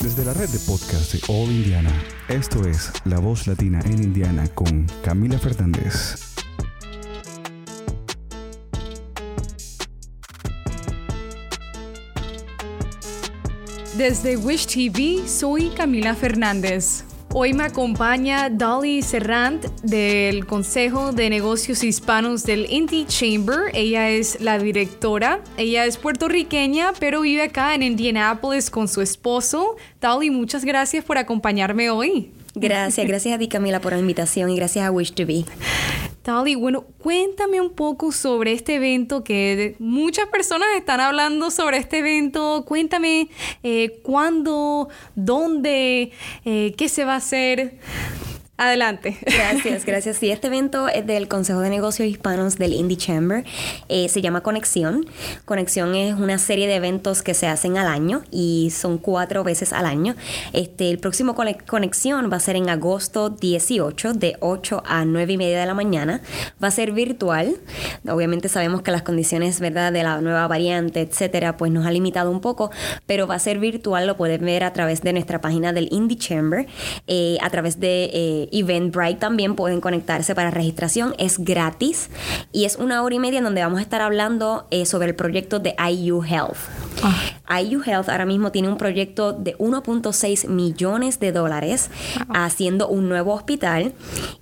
[0.00, 1.92] Desde la red de podcast de All Indiana,
[2.28, 6.14] esto es La Voz Latina en Indiana con Camila Fernández.
[13.98, 17.04] Desde Wish TV, soy Camila Fernández.
[17.32, 23.70] Hoy me acompaña Dolly Serrant del Consejo de Negocios Hispanos del Indie Chamber.
[23.72, 25.40] Ella es la directora.
[25.56, 29.76] Ella es puertorriqueña, pero vive acá en Indianapolis con su esposo.
[30.00, 32.32] Dolly, muchas gracias por acompañarme hoy.
[32.56, 35.44] Gracias, gracias a ti Camila por la invitación y gracias a Wish to Be.
[36.22, 41.98] Dolly, bueno, cuéntame un poco sobre este evento que muchas personas están hablando sobre este
[41.98, 42.64] evento.
[42.66, 43.30] Cuéntame
[43.62, 46.12] eh, cuándo, dónde,
[46.44, 47.78] eh, qué se va a hacer.
[48.60, 49.16] Adelante.
[49.22, 50.18] Gracias, gracias.
[50.18, 53.42] Sí, este evento es del Consejo de Negocios Hispanos del Indie Chamber.
[53.88, 55.06] Eh, se llama Conexión.
[55.46, 59.72] Conexión es una serie de eventos que se hacen al año y son cuatro veces
[59.72, 60.14] al año.
[60.52, 65.36] Este, el próximo Conexión va a ser en agosto 18, de 8 a 9 y
[65.38, 66.20] media de la mañana.
[66.62, 67.56] Va a ser virtual.
[68.06, 72.30] Obviamente sabemos que las condiciones, ¿verdad?, de la nueva variante, etcétera, pues nos ha limitado
[72.30, 72.70] un poco,
[73.06, 74.06] pero va a ser virtual.
[74.06, 76.66] Lo pueden ver a través de nuestra página del Indie Chamber,
[77.06, 78.10] eh, a través de.
[78.12, 81.14] Eh, Eventbrite también pueden conectarse para registración.
[81.18, 82.10] Es gratis
[82.52, 85.14] y es una hora y media en donde vamos a estar hablando eh, sobre el
[85.14, 86.58] proyecto de IU Health.
[87.02, 87.60] Ah.
[87.60, 91.90] IU Health ahora mismo tiene un proyecto de 1.6 millones de dólares
[92.28, 93.92] haciendo un nuevo hospital.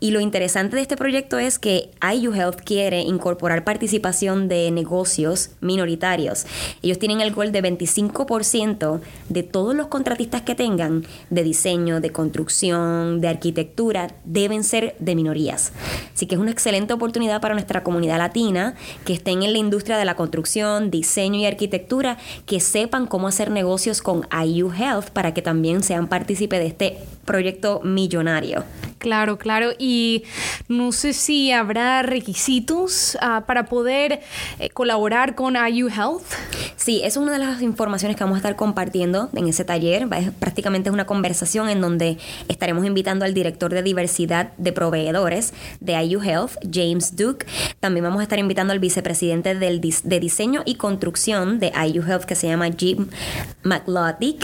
[0.00, 5.50] Y lo interesante de este proyecto es que IU Health quiere incorporar participación de negocios
[5.60, 6.46] minoritarios.
[6.82, 12.10] Ellos tienen el gol de 25% de todos los contratistas que tengan de diseño, de
[12.10, 15.72] construcción, de arquitectura deben ser de minorías.
[16.14, 19.96] Así que es una excelente oportunidad para nuestra comunidad latina que estén en la industria
[19.98, 25.34] de la construcción, diseño y arquitectura, que sepan cómo hacer negocios con IU Health para
[25.34, 28.64] que también sean partícipe de este proyecto millonario.
[28.98, 29.72] Claro, claro.
[29.78, 30.24] Y
[30.68, 34.20] no sé si habrá requisitos ah, para poder
[34.58, 36.24] eh, colaborar con IU Health.
[36.78, 40.06] Sí, es una de las informaciones que vamos a estar compartiendo en ese taller.
[40.38, 46.00] prácticamente es una conversación en donde estaremos invitando al director de diversidad de proveedores de
[46.04, 47.46] IU Health, James Duke.
[47.80, 52.22] También vamos a estar invitando al vicepresidente del de diseño y construcción de IU Health,
[52.22, 53.08] que se llama Jim
[53.64, 54.36] McLaughlin.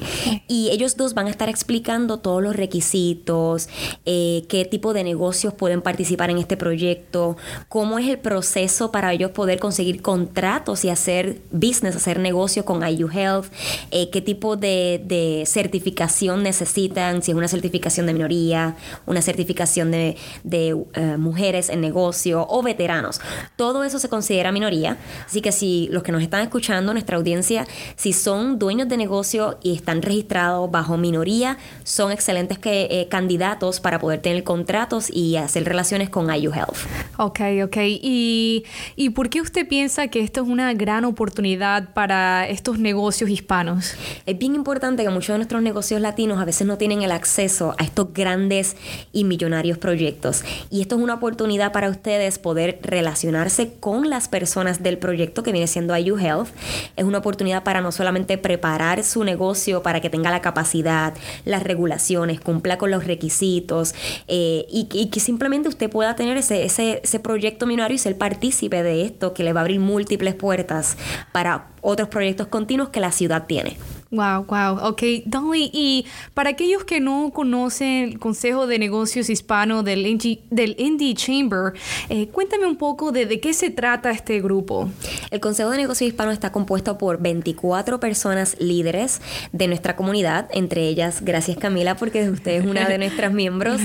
[0.48, 3.68] Y ellos dos van a estar explicando todos los requisitos,
[4.06, 7.36] eh, qué tipo de negocios pueden participar en este proyecto,
[7.68, 12.84] cómo es el proceso para ellos poder conseguir contratos y hacer business, hacer negocios con
[12.84, 13.46] IU Health,
[13.92, 18.74] eh, qué tipo de, certificación necesitan, si es una certificación de minoría,
[19.06, 20.16] una certificación de,
[20.52, 23.20] eh, mujeres en negocio o veteranos.
[23.54, 24.96] Todo eso se considera minoría,
[25.26, 29.58] así que si los que nos están escuchando, nuestra audiencia, si son dueños de negocio
[29.62, 35.36] y están registrados bajo minoría, son excelentes que, eh, candidatos para poder tener contratos y
[35.36, 36.78] hacer relaciones con IU Health.
[37.18, 37.76] Ok, ok.
[37.84, 38.64] ¿Y,
[38.96, 42.13] ¿Y por qué usted piensa que esto es una gran oportunidad para
[42.48, 43.94] estos negocios hispanos?
[44.26, 47.75] Es bien importante que muchos de nuestros negocios latinos a veces no tienen el acceso
[47.78, 48.76] a estos grandes
[49.12, 50.44] y millonarios proyectos.
[50.70, 55.52] Y esto es una oportunidad para ustedes poder relacionarse con las personas del proyecto que
[55.52, 56.48] viene siendo IU Health.
[56.97, 61.14] Es una oportunidad para no solamente preparar su negocio para que tenga la capacidad,
[61.44, 63.94] las regulaciones, cumpla con los requisitos,
[64.28, 68.82] eh, y, que simplemente usted pueda tener ese, ese, ese proyecto millonario y ser partícipe
[68.82, 70.96] de esto que le va a abrir múltiples puertas
[71.32, 73.76] para otros proyectos continuos que la ciudad tiene.
[74.14, 74.91] Wow, wow.
[74.91, 80.41] Ok, Dolly, y para aquellos que no conocen el Consejo de Negocios Hispano del Indie,
[80.50, 81.72] del Indie Chamber,
[82.08, 84.88] eh, cuéntame un poco de, de qué se trata este grupo.
[85.32, 89.20] El Consejo de Negocios Hispano está compuesto por 24 personas líderes
[89.50, 93.81] de nuestra comunidad, entre ellas, gracias Camila, porque usted es una de nuestras miembros.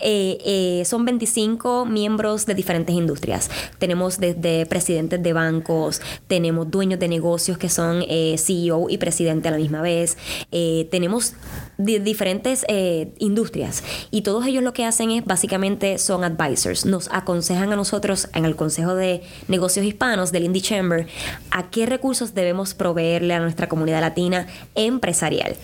[0.00, 3.50] Eh, eh, son 25 miembros de diferentes industrias.
[3.78, 8.02] Tenemos desde presidentes de bancos, tenemos dueños de negocios que son
[8.38, 10.16] CEO y presidente a la misma vez.
[10.52, 11.34] Eh, tenemos
[11.76, 16.86] diferentes eh, industrias y todos ellos lo que hacen es básicamente son advisors.
[16.86, 21.06] Nos aconsejan a nosotros en el Consejo de Negocios Hispanos del Indie Chamber
[21.50, 25.56] a qué recursos debemos proveerle a nuestra comunidad latina empresarial.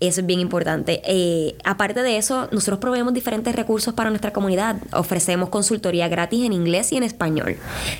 [0.00, 1.02] Eso es bien importante.
[1.04, 4.76] Eh, aparte de eso, nosotros proveemos diferentes recursos para nuestra comunidad.
[4.92, 7.56] Ofrecemos consultoría gratis en inglés y en español,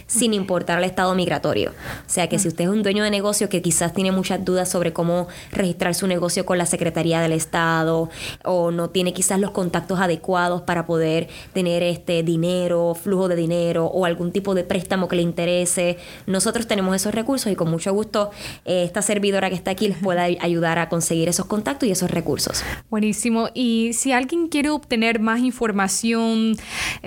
[0.06, 1.71] sin importar el estado migratorio.
[1.71, 4.69] O sea que si usted es un dueño de negocio que quizás tiene muchas dudas
[4.69, 8.11] sobre cómo registrar su negocio con la Secretaría del estado
[8.44, 13.87] o no tiene quizás los contactos adecuados para poder tener este dinero, flujo de dinero
[13.87, 15.99] o algún tipo de préstamo que le interese.
[16.26, 18.31] Nosotros tenemos esos recursos y con mucho gusto
[18.64, 22.11] eh, esta servidora que está aquí les pueda ayudar a conseguir esos contactos y esos
[22.11, 22.62] recursos.
[22.90, 23.49] Buenísimo.
[23.55, 26.56] Y si alguien quiere obtener más información,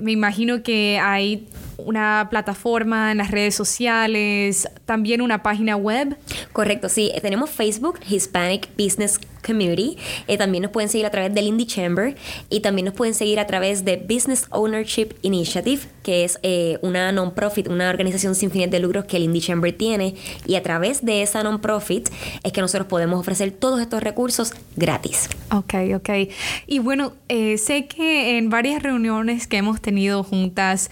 [0.01, 6.17] me imagino que hay una plataforma en las redes sociales, también una página web.
[6.53, 7.11] Correcto, sí.
[7.21, 9.97] Tenemos Facebook, Hispanic Business Community.
[10.27, 12.15] Eh, también nos pueden seguir a través del Indie Chamber
[12.49, 17.11] y también nos pueden seguir a través de Business Ownership Initiative, que es eh, una
[17.11, 20.15] non-profit, una organización sin fines de lucros que el Indie Chamber tiene.
[20.45, 22.09] Y a través de esa non-profit
[22.43, 25.29] es que nosotros podemos ofrecer todos estos recursos gratis.
[25.51, 26.09] Ok, ok.
[26.67, 30.89] Y bueno, eh, sé que en varias reuniones que hemos tenido juntas,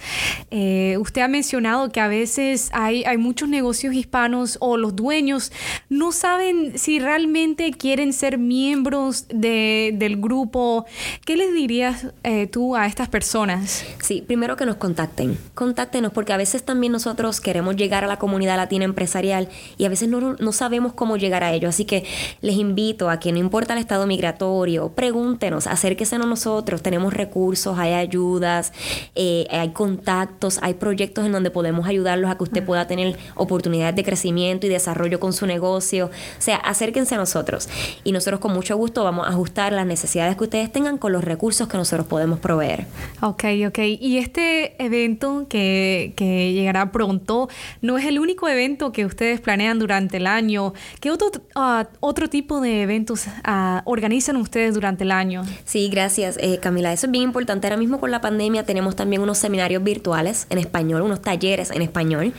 [0.50, 5.52] usted ha mencionado que a veces hay, hay muchos negocios hispanos o los dueños
[5.88, 10.86] no saben si realmente quieren ser miembros de, del grupo,
[11.24, 13.84] ¿qué les dirías eh, tú a estas personas?
[14.02, 15.38] Sí, primero que nos contacten.
[15.54, 19.88] Contáctenos porque a veces también nosotros queremos llegar a la comunidad latina empresarial y a
[19.88, 21.68] veces no, no sabemos cómo llegar a ello.
[21.68, 22.04] Así que
[22.40, 26.82] les invito a que no importa el estado migratorio, pregúntenos, acérquense a nosotros.
[26.82, 28.72] Tenemos recursos, hay ayudas,
[29.14, 33.96] eh, hay contactos, hay proyectos en donde podemos ayudarlos a que usted pueda tener oportunidades
[33.96, 36.06] de crecimiento y desarrollo con su negocio.
[36.06, 37.68] O sea, acérquense a nosotros
[38.04, 41.24] y nosotros con mucho gusto vamos a ajustar las necesidades que ustedes tengan con los
[41.24, 42.86] recursos que nosotros podemos proveer.
[43.20, 43.78] Ok, ok.
[44.00, 47.48] Y este evento que, que llegará pronto
[47.80, 50.74] no es el único evento que ustedes planean durante el año.
[51.00, 55.42] ¿Qué otro, uh, otro tipo de eventos uh, organizan ustedes durante el año?
[55.64, 56.92] Sí, gracias, eh, Camila.
[56.92, 57.66] Eso es bien importante.
[57.66, 61.82] Ahora mismo con la pandemia tenemos también unos seminarios virtuales en español, unos talleres en
[61.82, 62.32] español,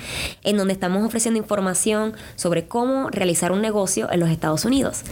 [0.43, 5.03] en donde estamos ofreciendo información sobre cómo realizar un negocio en los Estados Unidos.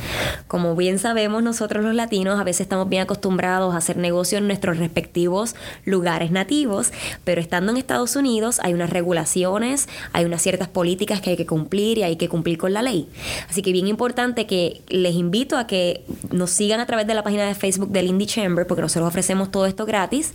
[0.48, 4.48] Como bien sabemos, nosotros los latinos a veces estamos bien acostumbrados a hacer negocios en
[4.48, 5.56] nuestros respectivos
[5.86, 6.92] lugares nativos,
[7.24, 11.46] pero estando en Estados Unidos hay unas regulaciones, hay unas ciertas políticas que hay que
[11.46, 13.10] cumplir y hay que cumplir con la ley.
[13.50, 17.24] Así que bien importante que les invito a que nos sigan a través de la
[17.24, 20.34] página de Facebook del Indie Chamber, porque nosotros ofrecemos todo esto gratis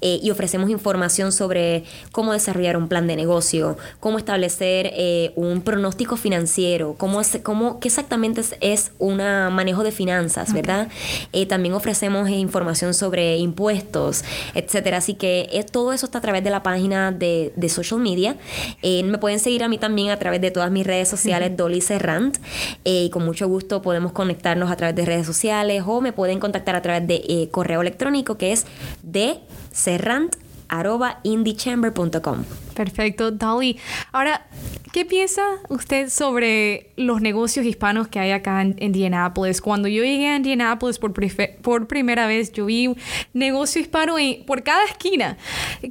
[0.00, 5.62] eh, y ofrecemos información sobre cómo desarrollar un plan de negocio, cómo establecer eh, un
[5.62, 10.88] pronóstico financiero, cómo, cómo qué exactamente es, es una manejo de finanzas, ¿verdad?
[11.32, 14.22] Eh, también ofrecemos información sobre impuestos,
[14.54, 14.98] etcétera.
[14.98, 18.36] Así que eh, todo eso está a través de la página de, social media.
[18.82, 21.80] Eh, me pueden seguir a mí también a través de todas mis redes sociales, Dolly
[21.80, 22.36] Serrant.
[22.84, 26.76] y con mucho gusto podemos conectarnos a través de redes sociales o me pueden contactar
[26.76, 28.66] a través de correo electrónico que es
[29.02, 29.38] de
[29.72, 30.36] serrant
[32.74, 33.78] Perfecto, Dolly.
[34.12, 34.46] Ahora,
[34.94, 39.60] ¿Qué piensa usted sobre los negocios hispanos que hay acá en Indianapolis?
[39.60, 41.12] Cuando yo llegué a Indianapolis por,
[41.62, 42.96] por primera vez, yo vi un
[43.32, 44.14] negocio hispano
[44.46, 45.36] por cada esquina.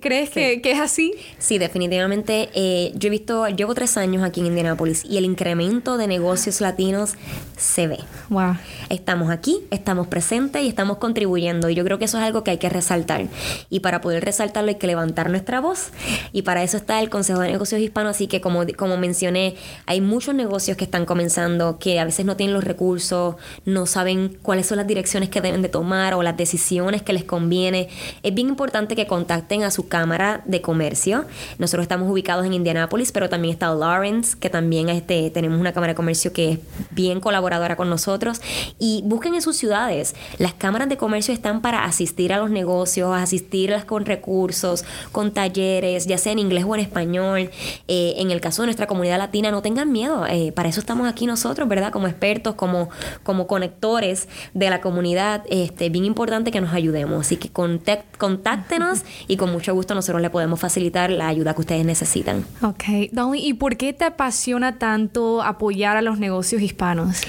[0.02, 1.16] ¿Crees que, es así?
[1.38, 2.50] Sí, definitivamente.
[2.54, 6.62] Eh, yo he visto, llevo tres años aquí en Indianapolis y el incremento de negocios
[6.62, 7.16] latinos
[7.58, 8.00] se ve.
[8.30, 8.56] Wow.
[8.88, 11.70] Estamos aquí, estamos presentes y estamos contribuyendo.
[11.70, 13.28] Y yo creo que eso es algo que hay que resaltar.
[13.70, 15.90] Y para poder resaltarlo hay que levantar nuestra voz.
[16.32, 18.16] Y para eso está el Consejo de Negocios Hispanos.
[18.16, 19.56] Así que como, como mencioné,
[19.86, 23.36] hay muchos negocios que están comenzando que a veces no tienen los recursos,
[23.66, 27.24] no saben cuáles son las direcciones que deben de tomar o las decisiones que les
[27.24, 27.90] conviene.
[28.24, 31.26] Es bien importante que contacten a su cámara de comercio.
[31.58, 35.94] Nosotros estamos ubicados en Indianápolis, pero también está Lawrence, que también este, tenemos una cámara
[35.94, 36.60] de comercio que es
[36.92, 38.42] bien colaboradora con nosotros.
[38.80, 40.16] Y busquen en sus ciudades.
[40.38, 46.06] Las cámaras de comercio están para asistir a los negocios, asistirlas con recursos, con talleres,
[46.06, 47.50] ya sea en inglés o en español.
[47.88, 50.26] Eh, en el caso de nuestra comunidad latina, no tengan miedo.
[50.28, 51.92] Eh, para eso estamos aquí nosotros, ¿verdad?
[51.92, 52.90] Como expertos, como,
[53.24, 55.44] como conectores de la comunidad.
[55.50, 57.26] Este, bien importante que nos ayudemos.
[57.26, 61.86] Así que contáctenos y con mucho gusto nosotros le podemos facilitar la ayuda que ustedes
[61.86, 62.46] necesitan.
[62.62, 62.84] Ok.
[63.12, 67.22] Dolly, ¿y por qué te apasiona tanto apoyar a los negocios hispanos?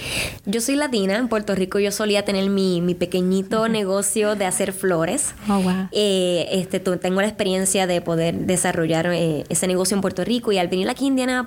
[0.46, 1.16] Yo soy latina.
[1.16, 5.34] En Puerto Rico yo solía tener mi, mi pequeñito negocio de hacer flores.
[5.48, 5.88] Oh, wow.
[5.92, 10.58] Eh, este, tengo la experiencia de poder desarrollar eh, ese negocio en Puerto Rico y
[10.58, 11.46] al venir aquí a Indiana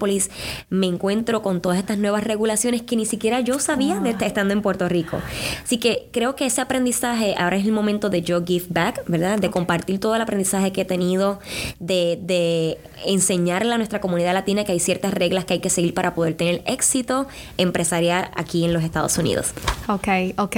[0.69, 4.63] me encuentro con todas estas nuevas regulaciones que ni siquiera yo sabía de estando en
[4.63, 5.19] Puerto Rico.
[5.63, 9.37] Así que creo que ese aprendizaje ahora es el momento de yo give back, ¿verdad?
[9.37, 11.39] De compartir todo el aprendizaje que he tenido,
[11.79, 15.93] de, de enseñarle a nuestra comunidad latina que hay ciertas reglas que hay que seguir
[15.93, 19.53] para poder tener éxito empresarial aquí en los Estados Unidos.
[19.87, 20.07] Ok,
[20.37, 20.57] ok.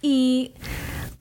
[0.00, 0.52] Y...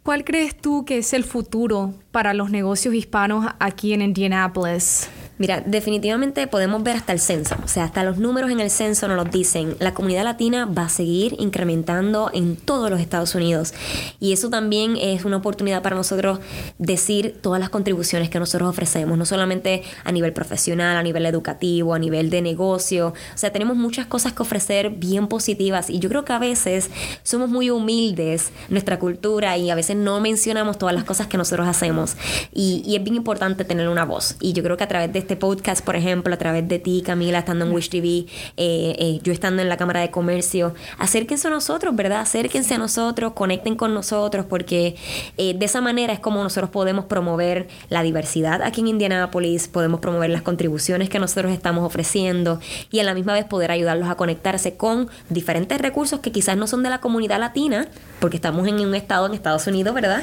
[0.04, 5.10] ¿Cuál crees tú que es el futuro para los negocios hispanos aquí en Indianapolis?
[5.38, 9.10] Mira, definitivamente podemos ver hasta el censo, o sea, hasta los números en el censo
[9.10, 9.76] nos lo dicen.
[9.80, 13.74] La comunidad latina va a seguir incrementando en todos los Estados Unidos.
[14.22, 16.40] Y eso también es una oportunidad para nosotros
[16.78, 21.94] decir todas las contribuciones que nosotros ofrecemos, no solamente a nivel profesional, a nivel educativo,
[21.94, 25.90] a nivel de negocio, o sea, tenemos muchas cosas que ofrecer bien positivas.
[25.90, 26.90] Y yo creo que a veces
[27.24, 31.68] somos muy humildes nuestra cultura y a veces no mencionamos todas las cosas que nosotros
[31.68, 32.16] hacemos.
[32.54, 34.38] Y, y es bien importante tener una voz.
[34.40, 37.02] Y yo creo que a través de este podcast, por ejemplo, a través de ti,
[37.04, 38.28] Camila, estando en Wish TV, eh,
[38.58, 42.20] eh, yo estando en la Cámara de Comercio, acérquense a nosotros, ¿verdad?
[42.22, 44.96] Acérquense a nosotros, conecten con nosotros, porque
[45.38, 50.00] eh, de esa manera es como nosotros podemos promover la diversidad aquí en Indianápolis, podemos
[50.00, 52.60] promover las contribuciones que nosotros estamos ofreciendo
[52.92, 56.68] y a la misma vez poder ayudarlos a conectarse con diferentes recursos que quizás no
[56.68, 57.88] son de la comunidad latina,
[58.20, 60.22] porque estamos en un estado en Estados Unidos, ¿verdad?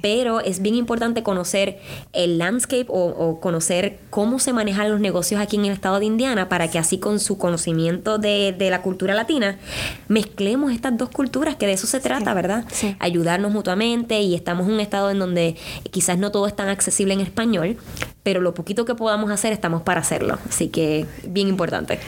[0.00, 1.80] Pero es bien importante conocer
[2.14, 6.06] el landscape o, o conocer cómo se manejan los negocios aquí en el estado de
[6.06, 9.58] Indiana para que así con su conocimiento de, la cultura latina
[10.08, 12.64] mezclemos estas dos culturas, que de eso se trata, ¿verdad?
[12.98, 15.56] Ayudarnos mutuamente y estamos en un estado en donde
[15.90, 17.76] quizás no todo es tan accesible en español,
[18.28, 20.38] pero lo poquito que podamos hacer estamos para hacerlo.
[20.46, 21.98] Así que bien importante.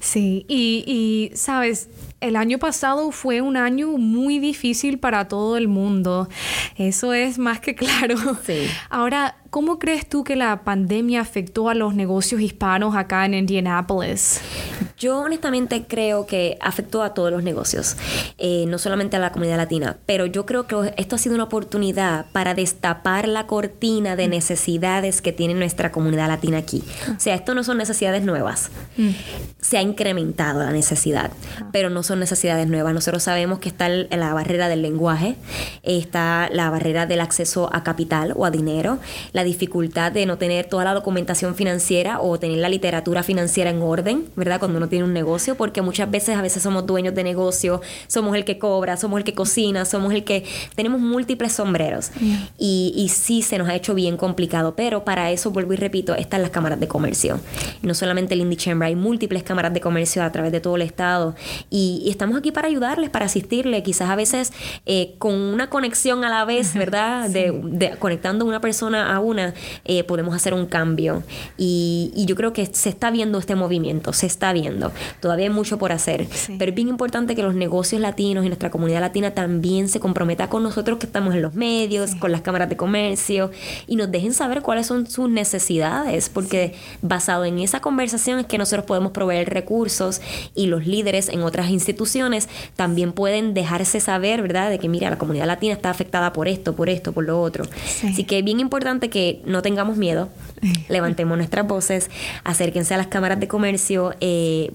[0.00, 1.88] Sí, y, y sabes,
[2.20, 6.28] el año pasado fue un año muy difícil para todo el mundo.
[6.76, 8.16] Eso es más que claro.
[8.44, 8.66] Sí.
[8.90, 14.40] Ahora, ¿cómo crees tú que la pandemia afectó a los negocios hispanos acá en Indianapolis?
[14.98, 17.96] Yo honestamente creo que afectó a todos los negocios,
[18.36, 21.44] eh, no solamente a la comunidad latina, pero yo creo que esto ha sido una
[21.44, 24.30] oportunidad para destapar la cortina de mm.
[24.30, 26.82] necesidades que tiene nuestra comunidad latina aquí.
[27.16, 28.70] O sea, esto no son necesidades nuevas.
[28.96, 29.10] Mm.
[29.60, 31.68] Se ha incrementado la necesidad, ah.
[31.72, 32.92] pero no son necesidades nuevas.
[32.92, 35.36] Nosotros sabemos que está la barrera del lenguaje,
[35.84, 38.98] está la barrera del acceso a capital o a dinero,
[39.32, 43.80] la dificultad de no tener toda la documentación financiera o tener la literatura financiera en
[43.80, 44.58] orden, ¿verdad?
[44.58, 48.36] Cuando uno tiene un negocio, porque muchas veces a veces somos dueños de negocio, somos
[48.36, 52.10] el que cobra, somos el que cocina, somos el que tenemos múltiples sombreros.
[52.58, 56.14] Y, y sí se nos ha hecho bien complicado, pero para eso, vuelvo y repito,
[56.14, 57.40] están las cámaras de comercio.
[57.82, 60.82] no solamente el Indie Chamber, hay múltiples cámaras de comercio a través de todo el
[60.82, 61.34] estado.
[61.70, 64.52] Y, y, estamos aquí para ayudarles, para asistirles, quizás a veces
[64.86, 67.28] eh, con una conexión a la vez, ¿verdad?
[67.28, 69.54] De, conectando una persona a una,
[69.84, 71.22] eh, podemos hacer un cambio.
[71.56, 74.77] Y, y, yo creo que se está viendo este movimiento, se está viendo.
[75.20, 76.26] Todavía hay mucho por hacer,
[76.58, 80.48] pero es bien importante que los negocios latinos y nuestra comunidad latina también se comprometa
[80.48, 83.50] con nosotros que estamos en los medios, con las cámaras de comercio,
[83.86, 88.58] y nos dejen saber cuáles son sus necesidades, porque basado en esa conversación es que
[88.58, 90.20] nosotros podemos proveer recursos
[90.54, 94.70] y los líderes en otras instituciones instituciones también pueden dejarse saber, ¿verdad?
[94.70, 97.64] De que, mira, la comunidad latina está afectada por esto, por esto, por lo otro.
[98.04, 100.28] Así que es bien importante que no tengamos miedo,
[100.88, 102.10] levantemos nuestras voces,
[102.44, 104.67] acérquense a las cámaras de comercio, eh,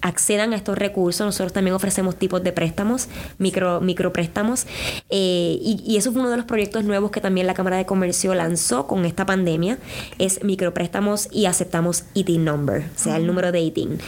[0.00, 1.24] accedan a estos recursos.
[1.24, 4.66] Nosotros también ofrecemos tipos de préstamos, micro, micropréstamos,
[5.10, 7.86] eh, y, y, eso fue uno de los proyectos nuevos que también la Cámara de
[7.86, 9.78] Comercio lanzó con esta pandemia,
[10.18, 13.98] es micropréstamos y aceptamos ITIN number, o sea, el número de ITIN.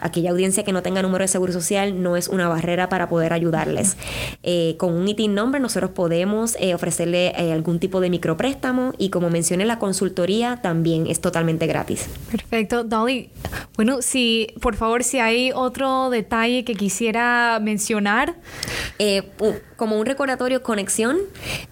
[0.00, 3.32] Aquella audiencia que no tenga número de seguro social no es una barrera para poder
[3.32, 3.96] ayudarles.
[4.42, 9.30] Eh, con un ITIN number nosotros podemos eh, ofrecerle algún tipo de micropréstamo y como
[9.30, 12.08] mencioné, la consultoría también es totalmente gratis.
[12.30, 12.84] Perfecto.
[12.84, 13.30] Dolly,
[13.76, 18.34] bueno, si por favor, si hay otro detalle que quisiera mencionar?
[18.98, 19.22] Eh,
[19.76, 21.18] como un recordatorio, conexión.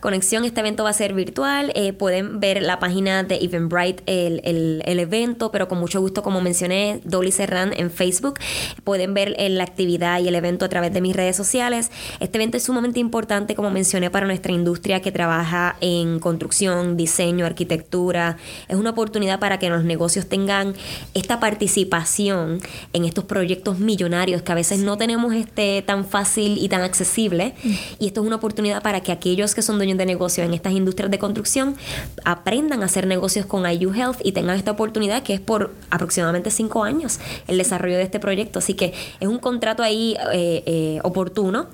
[0.01, 1.73] Conexión, este evento va a ser virtual.
[1.75, 6.23] Eh, pueden ver la página de Eventbrite, el, el, el, evento, pero con mucho gusto,
[6.23, 8.39] como mencioné, Dolly Serran en Facebook.
[8.85, 11.91] Pueden ver eh, la actividad y el evento a través de mis redes sociales.
[12.21, 17.47] Este evento es sumamente importante, como mencioné, para nuestra industria que trabaja en construcción, diseño,
[17.47, 18.37] arquitectura.
[18.69, 20.75] Es una oportunidad para que los negocios tengan
[21.15, 22.61] esta participación
[22.93, 27.55] en estos proyectos millonarios que a veces no tenemos este tan fácil y tan accesible.
[27.99, 30.73] Y esto es una oportunidad para que aquellos que son dueños de negocios en estas
[30.73, 31.77] industrias de construcción
[32.25, 36.51] aprendan a hacer negocios con IU Health y tengan esta oportunidad que es por aproximadamente
[36.51, 37.19] cinco años
[37.49, 38.59] el desarrollo de este proyecto.
[38.59, 41.67] Así que es un contrato ahí eh, eh, oportuno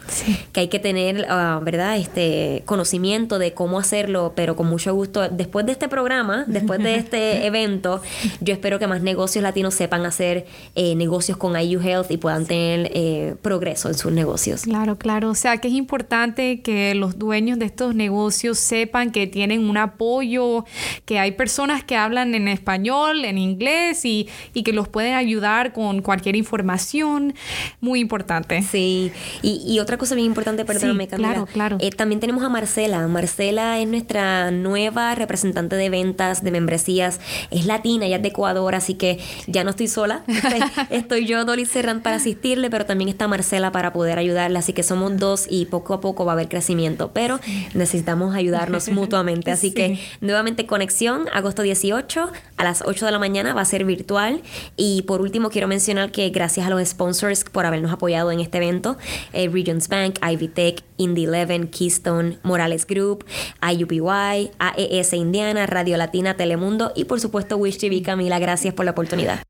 [0.52, 1.96] que hay que tener, ah, ¿verdad?
[1.96, 5.28] Este conocimiento de cómo hacerlo, pero con mucho gusto.
[5.28, 8.00] Después de este programa, después de este evento,
[8.40, 12.18] yo espero que más negocios latinos sepan hacer eh, negocios negocios con IU Health y
[12.18, 14.62] puedan tener eh, progreso en sus negocios.
[14.62, 15.30] Claro, claro.
[15.30, 19.76] O sea que es importante que los dueños de estos negocios sepan que tienen un
[19.76, 20.64] apoyo,
[21.06, 25.72] que hay personas que hablan en español, en inglés y, y que los pueden ayudar
[25.72, 27.34] con cualquier información.
[27.80, 28.62] Muy importante.
[28.62, 29.10] Sí,
[29.42, 31.76] y, otra cosa bien importante, perdóname, sí, Claro, claro.
[31.80, 33.08] Eh, también tenemos a Marcela.
[33.08, 37.18] Marcela es nuestra nueva representante de ventas, de membresías.
[37.50, 40.22] Es latina, ella es de Ecuador, así que ya no estoy sola.
[41.00, 44.58] Estoy yo, Dolly Serrant, para asistirle, pero también está Marcela para poder ayudarle.
[44.58, 47.40] Así que somos dos y poco a poco va a haber crecimiento, pero
[47.72, 49.50] necesitamos ayudarnos mutuamente.
[49.50, 53.86] Así que nuevamente conexión, agosto 18 a las 8 de la mañana va a ser
[53.86, 54.42] virtual.
[54.76, 58.58] Y por último, quiero mencionar que gracias a los sponsors por habernos apoyado en este
[58.58, 58.98] evento,
[59.32, 63.24] eh, Regions Bank, Ivy Tech, Indy Eleven, Keystone, Morales Group,
[63.62, 68.02] IUPY, AES Indiana, Radio Latina, Telemundo y por supuesto Wish TV.
[68.02, 69.49] Camila, gracias por la oportunidad.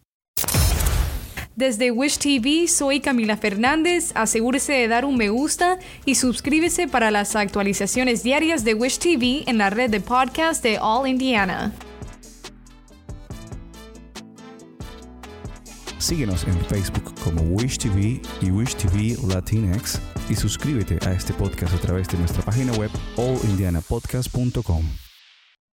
[1.57, 4.11] Desde Wish TV, soy Camila Fernández.
[4.17, 9.45] Asegúrese de dar un me gusta y suscríbese para las actualizaciones diarias de Wish TV
[9.47, 11.73] en la red de podcast de All Indiana.
[16.05, 21.73] Síguenos en Facebook como Wish TV y Wish TV Latinx y suscríbete a este podcast
[21.73, 25.04] a través de nuestra página web allindianapodcast.com.